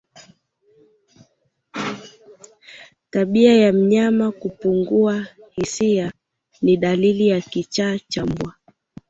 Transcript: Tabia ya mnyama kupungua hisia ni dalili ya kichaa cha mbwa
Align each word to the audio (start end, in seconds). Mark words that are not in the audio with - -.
Tabia 3.09 3.57
ya 3.57 3.73
mnyama 3.73 4.31
kupungua 4.31 5.27
hisia 5.51 6.11
ni 6.61 6.77
dalili 6.77 7.27
ya 7.27 7.41
kichaa 7.41 7.99
cha 8.07 8.25
mbwa 8.25 8.53